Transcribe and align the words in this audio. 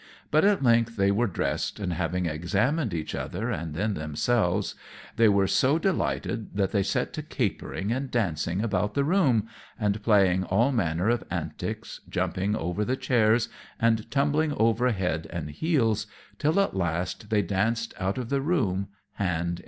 But 0.31 0.43
at 0.43 0.63
length 0.63 0.95
they 0.97 1.11
were 1.11 1.27
dressed; 1.27 1.79
and 1.79 1.93
having 1.93 2.25
examined 2.25 2.91
each 2.91 3.13
other, 3.13 3.51
and 3.51 3.75
then 3.75 3.93
themselves, 3.93 4.73
they 5.15 5.29
were 5.29 5.45
so 5.45 5.77
delighted 5.77 6.55
that 6.55 6.71
they 6.71 6.81
set 6.81 7.13
to 7.13 7.21
capering 7.21 7.91
and 7.91 8.09
dancing 8.09 8.63
about 8.63 8.95
the 8.95 9.03
room, 9.03 9.47
and 9.79 10.01
playing 10.01 10.43
all 10.45 10.71
manner 10.71 11.09
of 11.09 11.23
antics, 11.29 12.01
jumping 12.09 12.55
over 12.55 12.83
the 12.83 12.97
chairs 12.97 13.47
and 13.79 14.09
tumbling 14.09 14.53
over 14.53 14.91
head 14.91 15.27
and 15.29 15.51
heels, 15.51 16.07
till 16.39 16.59
at 16.59 16.75
last 16.75 17.29
they 17.29 17.43
danced 17.43 17.93
out 17.99 18.17
of 18.17 18.29
the 18.29 18.41
room 18.41 18.87
hand 19.17 19.19
in 19.19 19.25
hand. 19.27 19.59